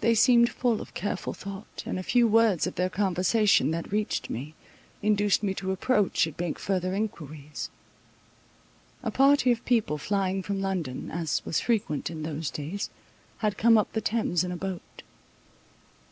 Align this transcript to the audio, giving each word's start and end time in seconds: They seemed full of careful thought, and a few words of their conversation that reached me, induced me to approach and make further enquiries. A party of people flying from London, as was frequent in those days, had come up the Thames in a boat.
They 0.00 0.16
seemed 0.16 0.50
full 0.50 0.80
of 0.80 0.92
careful 0.92 1.32
thought, 1.32 1.84
and 1.86 2.00
a 2.00 2.02
few 2.02 2.26
words 2.26 2.66
of 2.66 2.74
their 2.74 2.90
conversation 2.90 3.70
that 3.70 3.92
reached 3.92 4.28
me, 4.28 4.54
induced 5.02 5.40
me 5.44 5.54
to 5.54 5.70
approach 5.70 6.26
and 6.26 6.36
make 6.36 6.58
further 6.58 6.94
enquiries. 6.96 7.70
A 9.04 9.12
party 9.12 9.52
of 9.52 9.64
people 9.64 9.96
flying 9.96 10.42
from 10.42 10.60
London, 10.60 11.12
as 11.12 11.42
was 11.44 11.60
frequent 11.60 12.10
in 12.10 12.24
those 12.24 12.50
days, 12.50 12.90
had 13.36 13.56
come 13.56 13.78
up 13.78 13.92
the 13.92 14.00
Thames 14.00 14.42
in 14.42 14.50
a 14.50 14.56
boat. 14.56 15.04